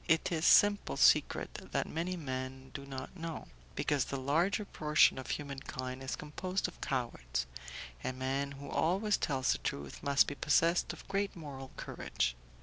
[0.07, 5.29] It is simple secret that many men do not know, because the larger portion of
[5.29, 7.45] humankind is composed of cowards;
[8.03, 12.35] a man who always tells the truth must be possessed of great moral courage.